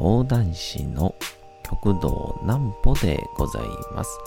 [0.00, 1.14] 講談師の
[1.62, 3.64] 極道南歩でござい
[3.94, 4.18] ます。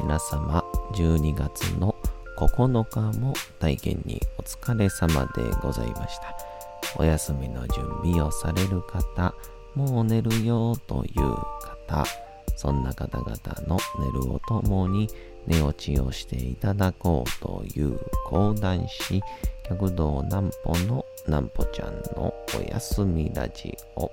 [0.00, 0.62] 皆様、
[0.92, 1.96] 12月の
[2.38, 6.36] 9日も体験にお疲れ様でございました。
[6.96, 9.34] お休みの準備をされる方、
[9.74, 11.34] もう寝るよという
[11.88, 12.04] 方、
[12.54, 15.08] そんな方々の寝るをともに
[15.48, 19.20] 寝落ちをしていただこうという講談師、
[19.68, 24.12] 極道南歩の南歩ちゃんのおやすみラジオ。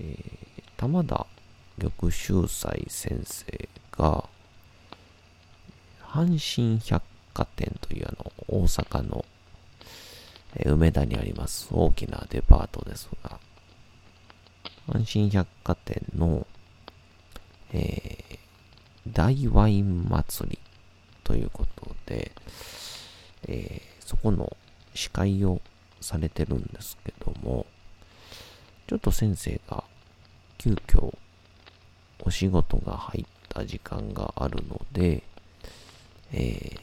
[0.00, 1.26] えー、玉田
[1.78, 4.24] 玉秀斎先生が、
[6.02, 9.24] 阪神百貨店というあの、大阪の、
[10.56, 13.38] えー、梅田にあります大きなデパートですが、
[14.88, 16.46] 阪神百貨店の、
[17.72, 18.38] えー、
[19.12, 20.58] 大ワイン祭り
[21.22, 22.32] ということで、
[23.46, 24.56] えー、そこの
[24.94, 25.60] 司会を
[26.00, 27.66] されてるんですけども、
[28.88, 29.84] ちょっと先生が
[30.60, 31.16] 急遽
[32.22, 35.22] お仕事が入った時間があるので、
[36.34, 36.78] えー、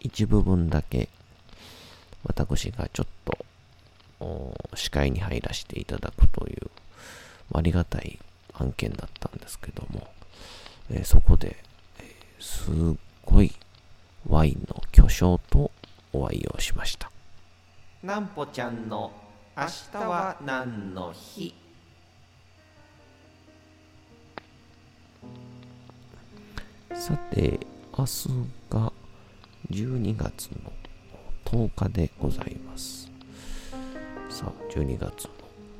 [0.00, 1.08] 一部分だけ
[2.24, 6.70] 私がちょっと視界に入らせていただくという、
[7.54, 8.18] ありがたい
[8.52, 10.06] 案件だったんですけども、
[10.90, 11.56] えー、そこで、
[12.00, 13.54] えー、すっごい
[14.28, 15.70] ワインの巨匠と
[16.12, 17.10] お会いをしました。
[18.02, 19.10] なんぽちゃんの
[19.56, 21.54] 明日は何の日？
[26.98, 27.60] さて、
[27.96, 28.28] 明日
[28.70, 28.92] が
[29.70, 30.72] 12月の
[31.44, 33.10] 10日でございます。
[34.30, 35.30] さあ、12月の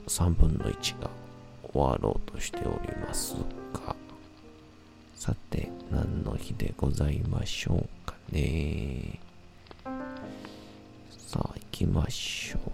[0.07, 1.11] 3分の1が
[1.73, 3.35] 終わろうとしております
[3.73, 3.97] が、
[5.15, 9.19] さて、何の日でございましょうかね。
[11.27, 12.71] さあ、行きましょう。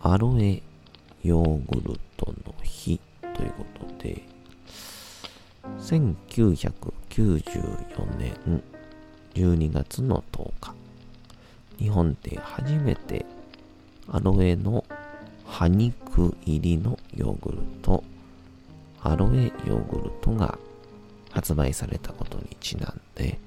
[0.00, 0.62] アロエ
[1.22, 3.00] ヨーグルトの日
[3.34, 4.33] ということで、
[5.78, 8.62] 1994年
[9.34, 10.74] 12月の10日、
[11.78, 13.24] 日本で初めて
[14.10, 14.84] アロエの
[15.46, 18.04] 葉肉入りのヨーグルト、
[19.02, 20.58] アロエヨーグルトが
[21.30, 23.38] 発売されたことにちなんで、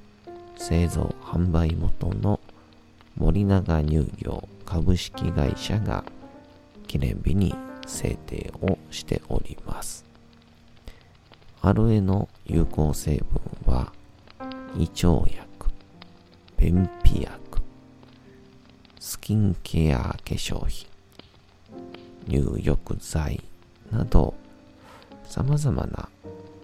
[0.57, 2.39] 製造販売元の
[3.15, 6.03] 森永乳業株式会社が
[6.87, 7.55] 記念日に
[7.85, 10.06] 制定をしております。
[11.61, 13.23] アロエの有効成
[13.65, 13.91] 分は
[14.75, 15.47] 胃腸薬、
[16.57, 17.39] 便秘薬、
[18.99, 20.87] スキンケア化粧品、
[22.27, 23.43] 入浴剤
[23.91, 24.33] など
[25.23, 26.09] 様々な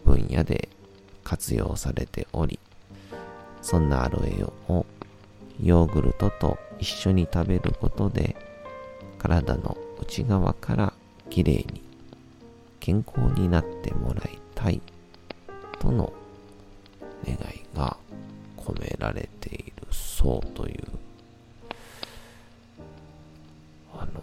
[0.06, 0.70] 分野で
[1.24, 2.60] 活用されており、
[3.62, 4.86] そんなアロエを
[5.62, 8.36] ヨーグルトと一緒に食べることで
[9.18, 10.94] 体の内側から
[11.30, 11.82] きれいに
[12.80, 14.82] 健康になってもらいたい。
[15.84, 16.12] との
[17.26, 17.40] 願い
[17.76, 17.98] が
[18.56, 20.84] 込められているそうという。
[23.94, 24.14] あの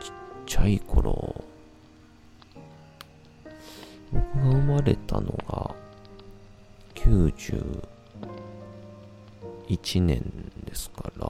[0.00, 0.12] ちっ
[0.46, 1.44] ちゃい頃
[4.10, 5.74] 僕が生まれたのが
[6.94, 7.82] 91
[10.02, 11.26] 年ですから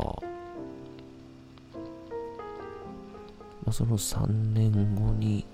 [3.65, 5.45] まあ、その3年後に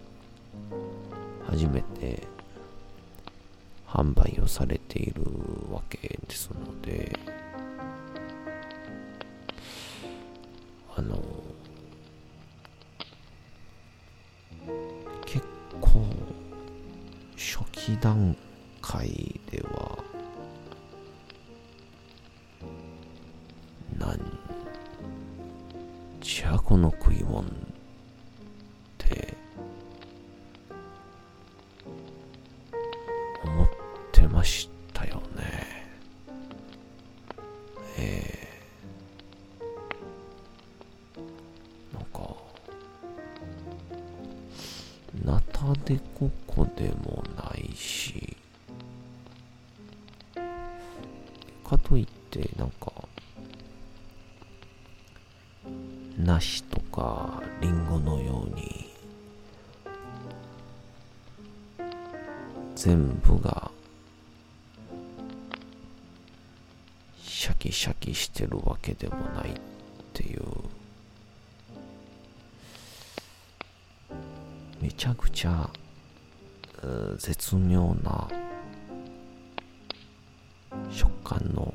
[1.50, 2.26] 初めて
[3.86, 5.22] 販売をされている
[5.72, 7.18] わけですので、
[10.94, 11.18] あの、
[15.24, 15.42] 結
[15.80, 16.04] 構
[17.34, 18.36] 初期段
[18.82, 20.04] 階では、
[23.98, 24.20] なん
[26.20, 27.77] じゃこの食い物。
[62.80, 63.72] 全部が
[67.20, 69.54] シャキシャキしてるわけでもないっ
[70.12, 70.42] ていう。
[74.80, 75.68] めちゃくちゃ
[77.18, 78.28] 絶妙な
[80.88, 81.74] 食感の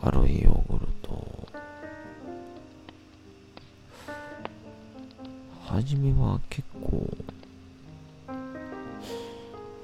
[0.00, 0.77] アロエヨーグ
[5.88, 7.08] 初めは結構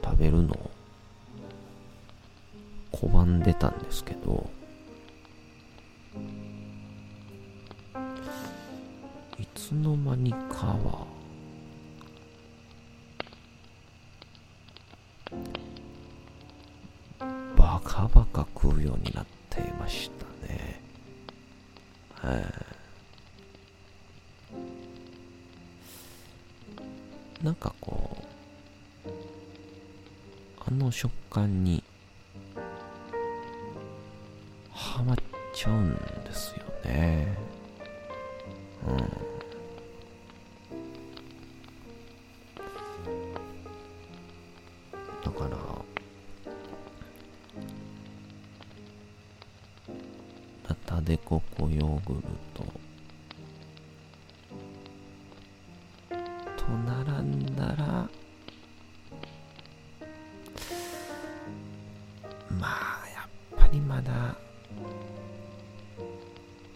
[0.04, 0.70] 食べるの
[2.92, 4.50] 拒んでたんですけど
[9.38, 11.06] いつの間にかは
[17.56, 20.82] バカバカ食うようになっていましたね。
[22.16, 22.63] はい。
[27.44, 28.16] なんかこ
[29.04, 29.10] う
[30.66, 31.83] あの食感に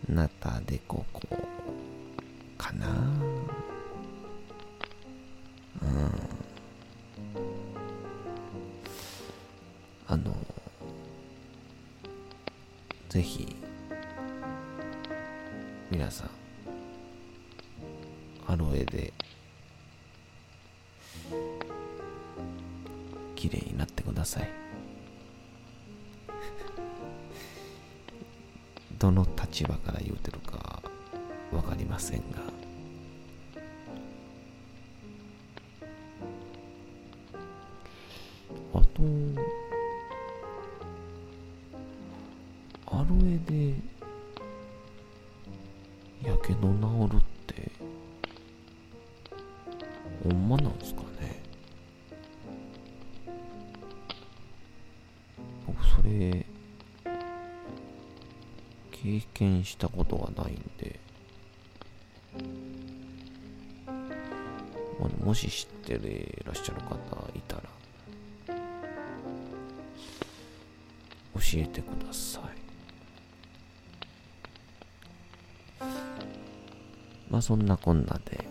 [0.08, 1.28] なたでここ
[2.56, 2.86] かな。
[5.82, 6.07] うん。
[43.08, 43.74] ロエで
[46.22, 46.68] やけど
[47.08, 47.70] 治るって
[50.22, 51.42] ほんまなんですかね。
[55.66, 56.44] 僕それ
[58.90, 60.98] 経験したことがないんで、
[65.00, 66.96] まあもし知ってらっしゃる方
[67.34, 67.62] いたら
[71.34, 72.67] 教えてください。
[77.38, 78.44] まあそんなこんなで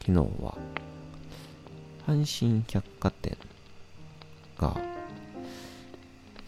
[0.00, 0.58] 昨日は
[2.08, 3.36] 阪神百貨店
[4.58, 4.76] が、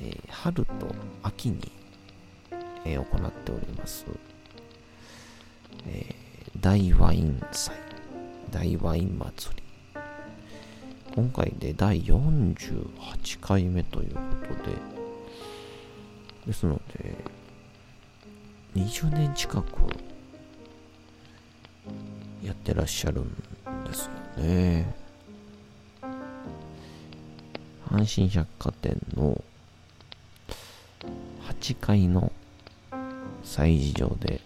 [0.00, 0.73] えー春と
[1.23, 1.70] 秋に
[2.85, 4.06] えー行っております、
[5.87, 7.76] えー大ワイン祭。
[8.50, 9.54] 大ワイン祭。
[9.54, 9.62] り
[11.14, 14.76] 今回で第48回目ということで
[16.44, 17.14] ですので
[18.75, 20.15] 20年近く
[22.43, 23.35] やってらっしゃるん
[23.85, 24.95] ですよね。
[27.88, 29.43] 阪神百貨店の
[31.49, 32.33] 8階の
[33.45, 34.40] 催事場で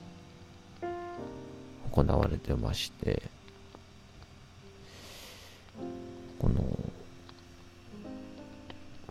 [1.91, 3.23] 行われてまして
[6.39, 6.65] この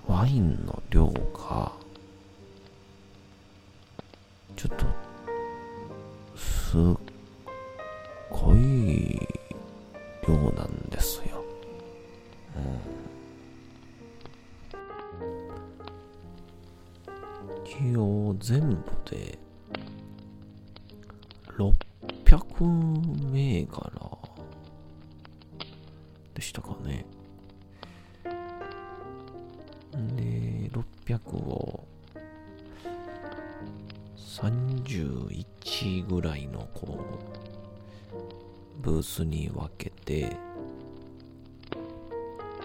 [0.07, 1.71] ワインの量が
[4.55, 4.85] ちょっと
[6.37, 7.08] すっ
[8.41, 9.19] ごい
[10.27, 11.43] 量なんですよ、
[12.55, 12.59] う
[17.11, 18.75] ん、一応全部
[19.09, 19.37] で
[21.57, 24.08] 600銘柄
[38.99, 40.35] ブースに分けて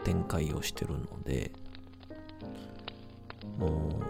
[0.03, 1.53] 展開をしてるので、
[3.57, 4.03] もう、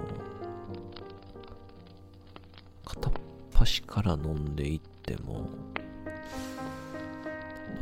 [2.87, 3.13] 片っ
[3.53, 5.51] 端から飲んでいっても、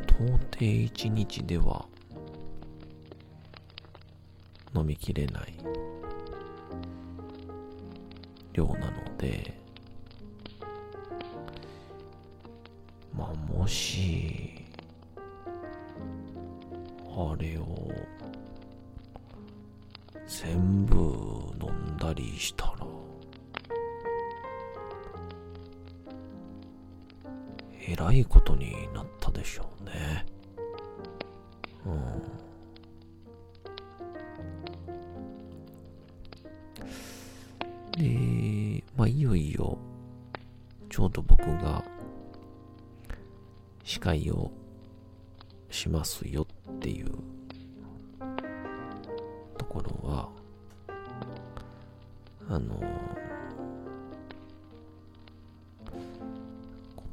[0.08, 1.86] 到底1日では
[4.74, 5.54] 飲みきれない
[8.52, 9.61] 量なので、
[13.54, 14.64] もし、
[17.04, 17.92] あれを
[20.26, 20.96] 全部
[21.60, 22.86] 飲んだりしたら、
[27.86, 30.24] えらいことになったでしょうね。
[31.86, 32.22] うん。
[37.98, 39.76] で、まあいよいよ、
[40.88, 41.84] ちょうど僕が
[44.02, 44.50] 会を
[45.70, 47.12] しますよっていう
[49.56, 50.28] ところは、
[52.48, 52.82] あの、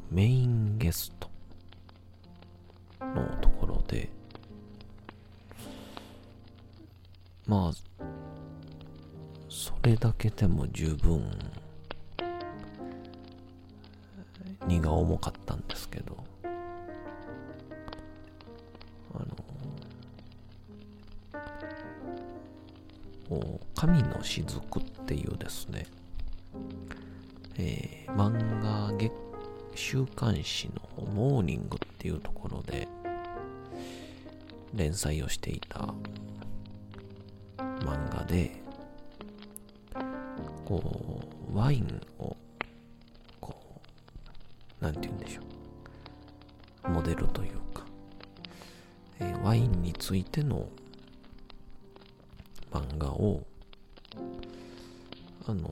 [0.09, 1.29] メインゲスト
[3.01, 4.09] のところで、
[7.45, 7.71] まあ、
[9.47, 11.23] それだけでも十分
[14.65, 16.17] 荷が重かったんですけど、
[23.79, 25.87] 神の雫っていうですね、
[27.57, 29.09] えー、漫画月
[29.73, 32.89] 週刊誌のモーニングっていうところで
[34.73, 35.93] 連載をしていた
[37.57, 38.51] 漫画で、
[40.65, 42.35] こう、ワインを、
[43.39, 43.55] こ
[44.81, 45.41] う、なんて言うんでしょ
[46.83, 46.89] う。
[46.89, 47.85] モデルというか、
[49.21, 50.67] えー、ワインについての
[52.73, 53.45] 漫画を、
[55.49, 55.67] あの、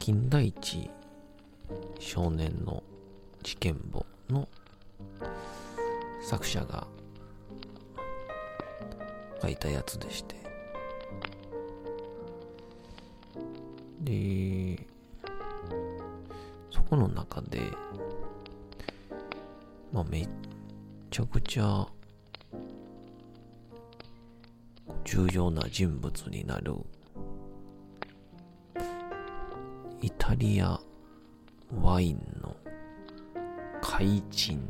[0.00, 0.90] 金田一
[2.00, 2.82] 少年の
[3.44, 4.48] 事件簿の
[6.20, 6.88] 作者が
[9.40, 10.34] 書いたやつでして。
[14.00, 14.84] で、
[16.72, 17.60] そこの中で、
[19.92, 20.28] まあめっ
[21.08, 21.86] ちゃくちゃ
[25.04, 26.74] 重要な人物になる
[30.02, 30.80] イタリア
[31.82, 32.56] ワインの
[33.82, 34.60] 怪人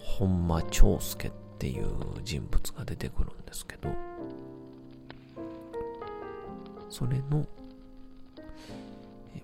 [0.00, 1.86] 本間長介っていう
[2.24, 3.90] 人物が出てくるんですけど
[6.88, 7.46] それの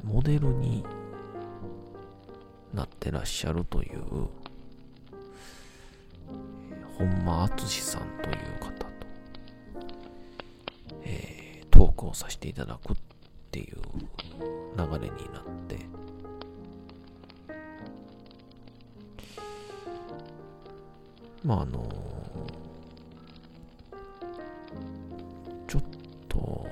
[0.02, 0.84] モデルに
[2.72, 4.28] なってらっしゃるという
[6.98, 8.86] 本間淳さんという方と、
[11.02, 12.96] えー、トークをさせていただくっ
[13.50, 13.76] ていう
[14.76, 15.78] 流れになって
[21.44, 21.82] まああの
[25.66, 25.82] ちょっ
[26.28, 26.66] と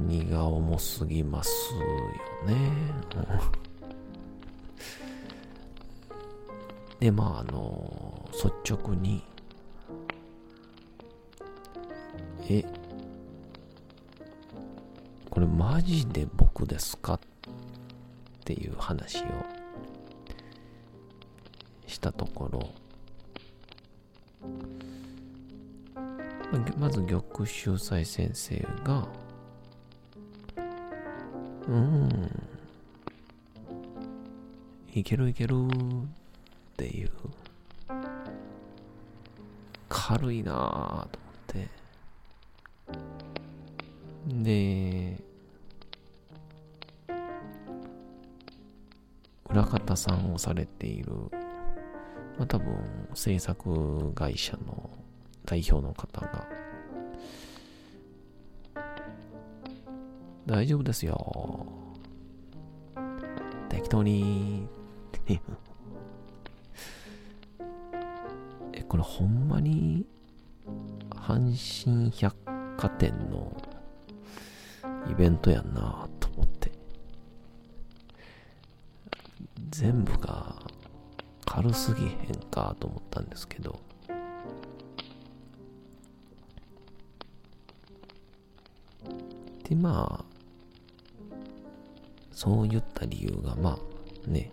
[0.00, 1.80] 荷が重すぎますよ
[2.46, 2.56] ね。
[7.00, 9.22] で、まああの率直に
[12.50, 12.64] え
[15.28, 17.14] これマジで僕ですか？
[17.14, 17.20] っ
[18.44, 19.26] ていう話を
[21.86, 22.70] したところ、
[26.78, 29.06] まず玉秀斎先生が、
[31.68, 32.30] うん、
[34.94, 35.68] いけるいけるっ
[36.78, 37.10] ていう、
[39.90, 41.18] 軽いなぁと
[44.28, 45.16] で、
[49.48, 51.12] 裏方さんをされている、
[52.36, 54.90] まあ、多分制作会社の
[55.46, 56.46] 代表の方が、
[60.44, 61.66] 大丈夫ですよ。
[63.70, 64.68] 適当に、
[68.72, 70.04] え、これほんまに、
[71.10, 72.34] 阪神百
[72.76, 73.56] 貨店の
[75.10, 76.70] イベントやんなと思って。
[79.70, 80.54] 全部が
[81.44, 82.10] 軽すぎへん
[82.50, 83.80] かと思ったんですけど。
[89.68, 90.24] で、まあ、
[92.32, 93.78] そういった理由が、ま
[94.26, 94.52] あね、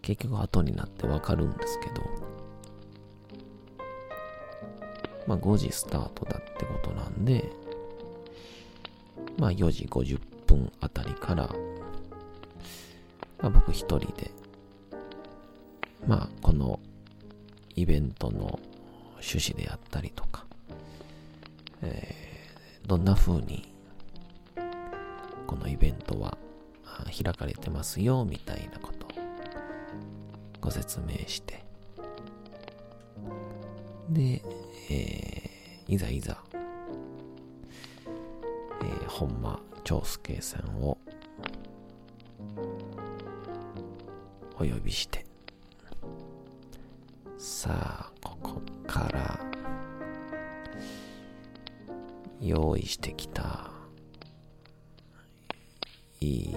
[0.00, 2.02] 結局後になってわかるんですけど、
[5.26, 7.50] まあ5時スタートだってことなんで、
[9.38, 11.48] まあ4時50分あたりから、
[13.40, 14.30] まあ、僕一人で、
[16.06, 16.80] まあこの
[17.74, 18.58] イベントの
[19.14, 20.44] 趣旨であったりとか、
[21.82, 23.72] えー、どんな風に
[25.46, 26.36] このイベントは
[27.22, 29.10] 開かれてますよみたいなことを
[30.60, 31.62] ご説明して
[34.10, 34.42] で、
[34.90, 40.98] えー、いざいざ、ー、本間長介さんを
[44.54, 45.24] お呼びして。
[47.38, 49.40] さあここから
[52.40, 53.70] 用意してきた
[56.20, 56.54] い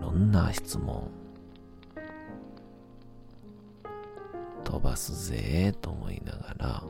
[0.00, 1.10] ろんな質問
[4.64, 6.82] 飛ばすぜと思いながら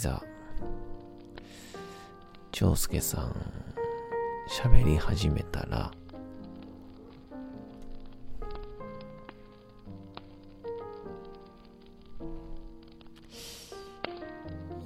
[0.00, 0.22] えー、いざ
[2.52, 3.34] 長介さん
[4.48, 5.90] 喋り始めたら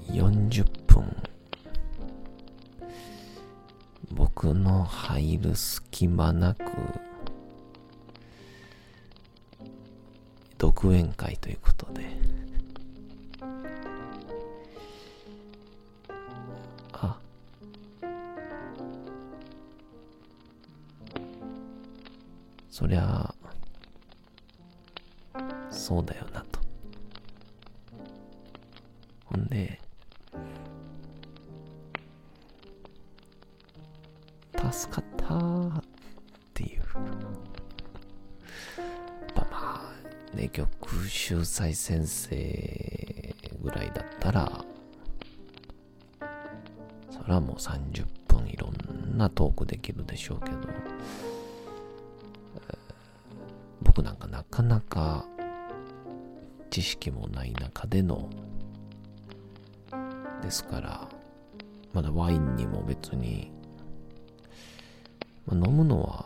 [0.09, 1.05] 40分。
[4.11, 6.61] 僕の入る隙間なく
[10.59, 11.74] 独演会ということ
[41.73, 44.65] 先生ぐらいだったら、
[47.11, 50.59] それはもう30分いろんなトークできるでしょうけど、
[53.83, 55.25] 僕なんかなかなか
[56.71, 58.29] 知識もない中での、
[60.43, 61.09] ですから、
[61.93, 63.55] まだワインにも別に
[65.47, 66.25] ま、飲むのは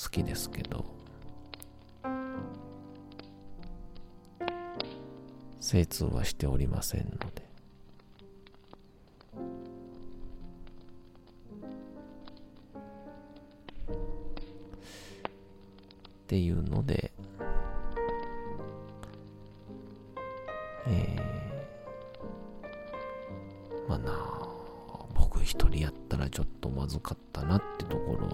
[0.00, 0.84] 好きですけど
[5.70, 7.48] 精通はしておりませんので。
[16.22, 17.12] っていうので
[20.88, 24.48] えー、まあなあ
[25.14, 28.30] 僕一人やったらちょっとまずかったなってところを、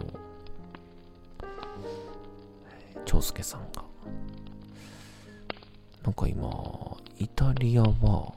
[3.05, 3.85] 長介さんが、
[6.03, 6.86] なんか今、
[7.19, 8.35] イタリアは、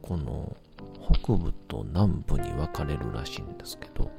[0.00, 0.56] この
[1.02, 4.10] 北部と南部に分かれるらしいんですけど、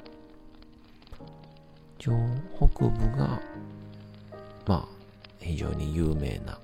[1.97, 2.17] 一応
[2.57, 3.41] 北部が、
[4.67, 4.85] まあ、
[5.39, 6.59] 非常に有名な、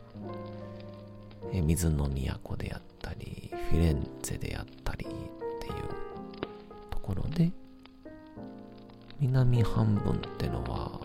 [1.54, 5.10] え水の都であったり、フィレンツェであったりっ
[5.62, 5.74] ていう
[6.90, 7.52] ところで、
[9.20, 11.00] 南半分ってのは、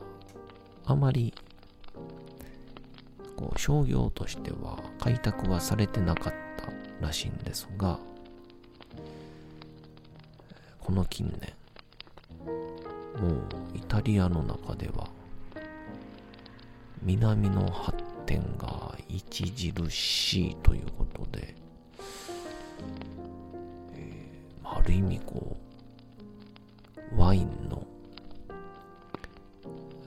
[0.85, 1.33] あまり、
[3.37, 7.99] こう、商業としては開拓はされてなかったらしいんですが、
[10.81, 11.53] この近年、
[13.21, 13.43] もう
[13.75, 15.09] イタリアの中では、
[17.03, 21.55] 南の発展が著しいということで、
[23.95, 25.57] えー、ある意味こ
[27.13, 27.87] う、ワインの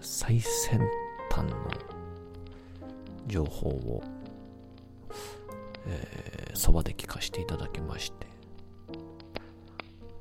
[0.02, 0.80] 最先
[1.30, 1.89] 端の
[3.30, 4.04] 情報を、
[5.88, 8.28] えー、そばで聞かせていただきまして、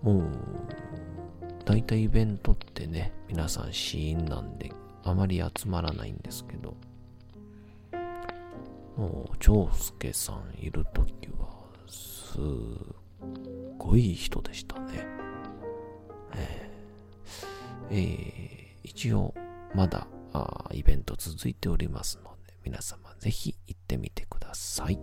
[0.03, 0.25] もう、
[1.64, 6.77] 大体イベントってね、皆さん死因なんで、あまり集まらないんですけど、
[8.97, 11.49] もう、長介さんいるときは、
[11.88, 12.42] すっ
[13.79, 15.07] ごい人でしたね。
[16.35, 19.35] えー、えー、一応、
[19.75, 22.27] まだあイベント続いておりますので、
[22.68, 25.00] 皆様ぜひ行ってみてください。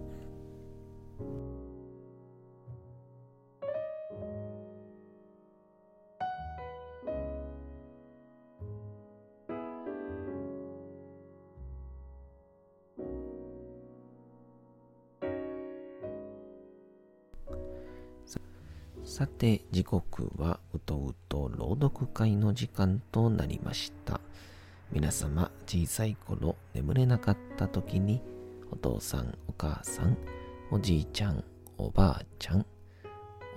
[19.04, 24.20] さて、時刻はうとうと朗読会の時間となりました。
[24.92, 28.22] 皆様、小さい頃眠れなかった時に、
[28.72, 30.18] お父さん、お母さん、
[30.72, 31.44] おじいちゃん、
[31.78, 32.66] おばあちゃん、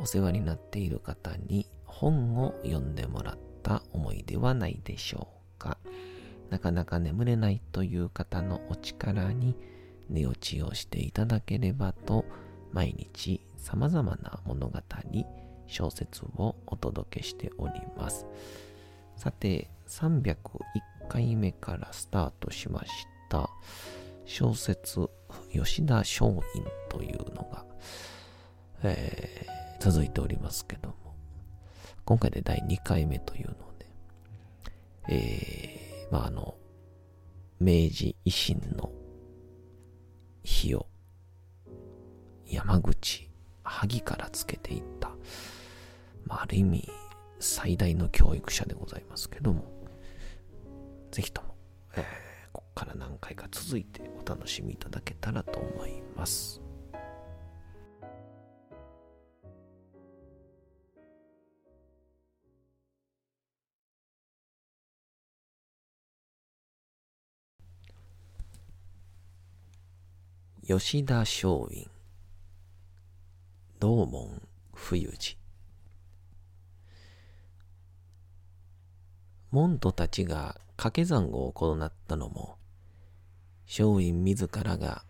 [0.00, 5.78] お世話になっている方に本を読んでもらった思いではないでしょうか。
[6.50, 9.54] なかなか眠れないという方のお力に
[10.08, 12.24] 寝落ちをしていただければと、
[12.72, 14.78] 毎日様々な物語、
[15.66, 18.26] 小説をお届けしております。
[19.16, 20.36] さて、301
[21.08, 22.88] 回目からスタートしまし
[23.28, 23.50] た。
[24.24, 25.08] 小説、
[25.50, 26.42] 吉田松陰
[26.90, 27.64] というのが、
[28.82, 30.94] えー、続いておりますけども、
[32.04, 33.86] 今回で第2回目というので、
[35.08, 36.54] えー、まあ、あの、
[37.58, 38.92] 明治維新の
[40.44, 40.86] 日を
[42.46, 43.28] 山口
[43.62, 45.10] 萩からつけていった、
[46.24, 46.88] まあ、ある意味
[47.40, 49.77] 最大の教育者でございますけども、
[51.10, 51.54] ぜひとも、
[51.96, 52.02] えー、
[52.52, 56.60] ここから何回か続いてお楽しみいただけたらと思います。
[70.68, 71.88] 吉田松陰
[73.80, 74.42] 道門
[74.74, 75.38] 冬治
[79.50, 82.56] 門徒たちが掛け算を行ったのも
[83.66, 85.02] 松陰自らが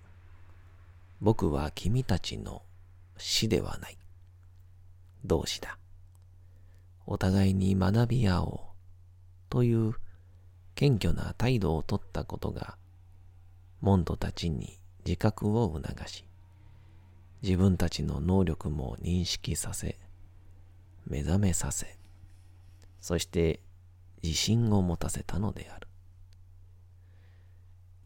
[1.21, 2.63] 僕は君たちの
[3.19, 3.99] 死ではない
[5.27, 5.77] 同志だ。
[7.07, 8.59] お互いに学び合おう
[9.51, 9.95] という
[10.75, 12.79] 謙虚な態度をとったことが
[13.83, 16.25] 門徒たちに自覚を促し
[17.43, 19.99] 自分たちの能力も認識させ、
[21.07, 21.99] 目覚めさせ、
[23.01, 23.61] そして
[24.23, 25.89] 自信を持たせたのである。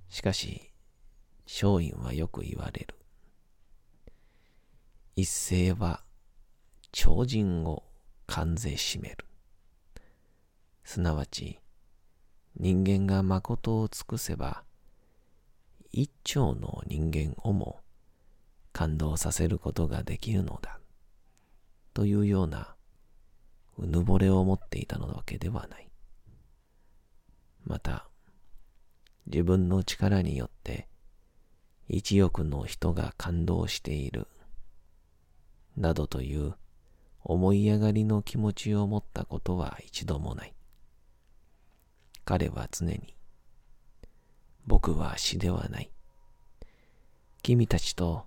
[0.09, 0.73] しかし、
[1.47, 2.95] 松陰はよく言われる。
[5.17, 6.03] 一斉は
[6.91, 7.85] 超人を
[8.27, 9.27] 完全しめる。
[10.85, 11.61] すなわち、
[12.57, 14.65] 人間が誠を尽くせば、
[15.91, 17.81] 一丁の人間をも
[18.73, 20.81] 感動させることができるのだ。
[21.95, 22.75] というような
[23.77, 25.92] うぬぼれを持っていたのわけではない。
[27.65, 28.09] また、
[29.27, 30.89] 自分の力によって
[31.89, 34.27] 一億の人が感動している、
[35.77, 36.55] などという
[37.25, 40.55] 思い上がりの気持ちを持ったことは一度もない。
[42.25, 43.17] 彼は常に、
[44.67, 45.91] 僕は死ではない。
[47.43, 48.27] 君たちと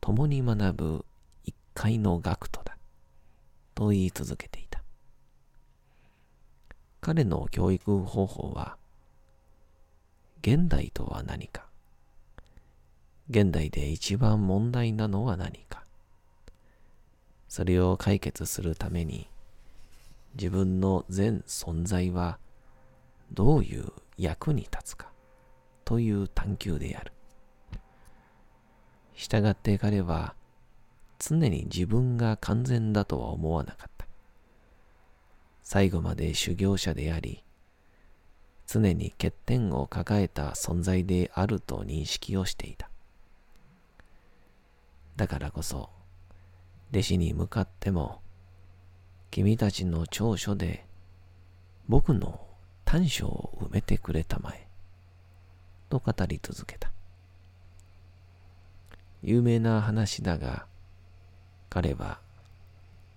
[0.00, 1.04] 共に学ぶ
[1.44, 2.76] 一回の学徒だ。
[3.74, 4.67] と言い続けていた。
[7.08, 8.76] 彼の教育方法は、
[10.42, 11.64] 現代とは何か、
[13.30, 15.84] 現代で一番問題なのは何か、
[17.48, 19.26] それを解決するために、
[20.34, 22.38] 自分の全存在は
[23.32, 23.86] どういう
[24.18, 25.10] 役に立つか
[25.86, 27.12] という探求である。
[29.14, 30.34] 従って彼は
[31.18, 33.97] 常に自分が完全だとは思わなかった。
[35.70, 37.44] 最後まで修行者であり、
[38.66, 42.88] 常に欠点を抱えた存在であると認識をしていた。
[45.16, 45.90] だからこそ、
[46.90, 48.22] 弟子に向かっても、
[49.30, 50.86] 君たちの長所で
[51.86, 52.40] 僕の
[52.86, 54.66] 短所を埋めてくれたまえ、
[55.90, 56.90] と語り続けた。
[59.22, 60.64] 有名な話だが、
[61.68, 62.20] 彼は、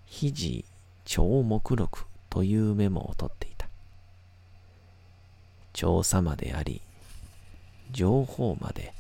[0.06, 0.66] 肘
[1.06, 3.68] 超目録というメモを取っていた。
[5.74, 6.82] 調査まであり、
[7.92, 8.94] 情報まで。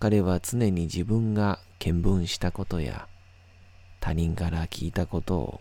[0.00, 3.06] 彼は常に自分が見聞したことや
[4.00, 5.60] 他人から聞いたことを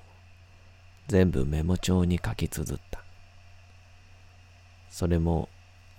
[1.08, 3.04] 全部メモ帳に書き綴った。
[4.90, 5.50] それも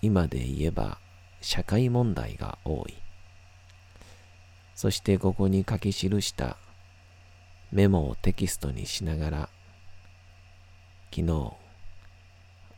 [0.01, 0.99] 今で言えば
[1.40, 2.95] 社会問題が多い。
[4.75, 5.92] そしてここに書き記
[6.23, 6.57] した
[7.71, 9.49] メモをテキストにしながら、
[11.14, 11.53] 昨日、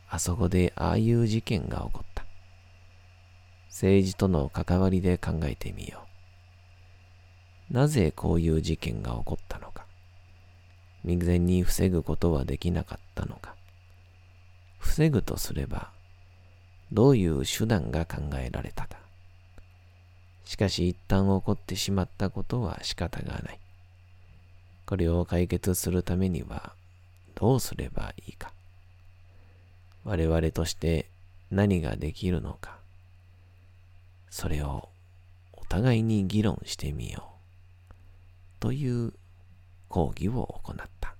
[0.09, 2.25] あそこでああいう事件が起こった。
[3.69, 6.05] 政治との関わりで考えてみよ
[7.71, 7.73] う。
[7.73, 9.85] なぜこういう事件が起こったのか。
[11.03, 13.55] 未然に防ぐことはできなかったのか。
[14.79, 15.91] 防ぐとすれば、
[16.91, 18.97] どういう手段が考えられたか。
[20.43, 23.59] しかし一旦起こってしまったことは仕方がない。
[24.85, 26.73] これを解決するためには
[27.35, 28.51] どうすればいいか。
[30.03, 31.09] 我々として
[31.51, 32.77] 何ができるのか。
[34.29, 34.89] それを
[35.53, 37.29] お互いに議論してみよ
[37.89, 37.91] う。
[38.59, 39.13] という
[39.89, 41.15] 講義を行った。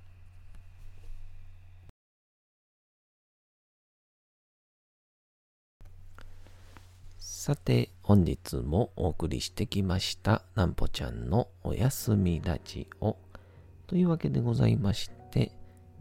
[7.19, 13.17] さて、本日もお送りしてきました、なんぽちゃんのおやすみラジオ。
[13.85, 15.51] というわけでございまして、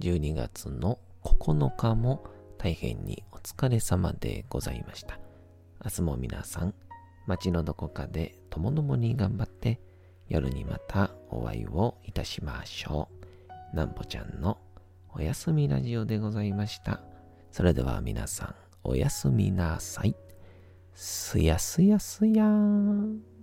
[0.00, 2.24] 12月の9日も
[2.59, 5.18] 大変にお疲れ様でございました。
[5.85, 6.74] 明日も皆さん、
[7.26, 9.80] 街のどこかでともどもに頑張って、
[10.28, 13.09] 夜にまたお会いをいたしましょ
[13.72, 13.76] う。
[13.76, 14.59] なんぽちゃんの
[15.12, 17.00] おやすみラジオでございました。
[17.50, 20.16] それでは皆さん、おやすみなさい。
[20.94, 23.34] すやすやすやーん。